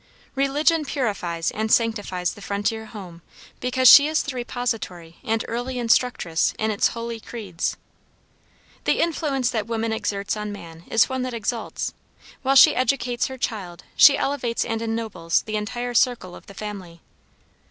Religion 0.33 0.83
purifies 0.83 1.51
and 1.51 1.71
sanctifies 1.71 2.33
the 2.33 2.41
frontier 2.41 2.87
home 2.87 3.21
because 3.59 3.87
she 3.87 4.07
is 4.07 4.23
the 4.23 4.33
repository 4.35 5.17
and 5.23 5.45
early 5.47 5.77
instructress 5.77 6.55
in 6.57 6.71
its 6.71 6.87
Holy 6.97 7.19
Creeds. 7.19 7.77
The 8.85 8.99
influence 8.99 9.51
that 9.51 9.67
woman 9.67 9.93
exerts 9.93 10.35
on 10.35 10.51
man 10.51 10.85
is 10.87 11.07
one 11.07 11.21
that 11.21 11.35
exalts: 11.35 11.93
while 12.41 12.55
she 12.55 12.75
educates 12.75 13.27
her 13.27 13.37
child 13.37 13.83
she 13.95 14.17
elevates 14.17 14.65
and 14.65 14.81
ennobles 14.81 15.43
the 15.43 15.55
entire 15.55 15.93
circle 15.93 16.35
of 16.35 16.47
the 16.47 16.55
family. 16.55 17.01